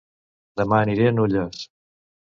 [0.61, 1.63] Dema aniré a Nulles